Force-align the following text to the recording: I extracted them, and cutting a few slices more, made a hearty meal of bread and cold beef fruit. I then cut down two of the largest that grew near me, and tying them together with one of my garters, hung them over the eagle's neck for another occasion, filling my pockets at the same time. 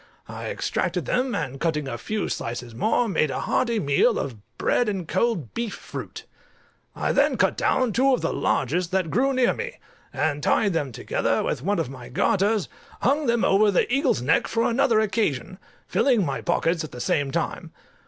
I 0.27 0.47
extracted 0.49 1.05
them, 1.05 1.35
and 1.35 1.59
cutting 1.59 1.87
a 1.87 1.95
few 1.95 2.27
slices 2.27 2.73
more, 2.73 3.07
made 3.07 3.29
a 3.29 3.41
hearty 3.41 3.79
meal 3.79 4.17
of 4.17 4.35
bread 4.57 4.89
and 4.89 5.07
cold 5.07 5.53
beef 5.53 5.75
fruit. 5.75 6.25
I 6.95 7.11
then 7.11 7.37
cut 7.37 7.55
down 7.55 7.93
two 7.93 8.11
of 8.11 8.21
the 8.21 8.33
largest 8.33 8.89
that 8.93 9.11
grew 9.11 9.31
near 9.31 9.53
me, 9.53 9.77
and 10.11 10.41
tying 10.41 10.71
them 10.71 10.91
together 10.91 11.43
with 11.43 11.61
one 11.61 11.77
of 11.77 11.91
my 11.91 12.09
garters, 12.09 12.67
hung 13.03 13.27
them 13.27 13.45
over 13.45 13.69
the 13.69 13.87
eagle's 13.93 14.23
neck 14.23 14.47
for 14.47 14.63
another 14.67 14.99
occasion, 14.99 15.59
filling 15.85 16.25
my 16.25 16.41
pockets 16.41 16.83
at 16.83 16.91
the 16.91 16.99
same 16.99 17.29
time. 17.29 17.71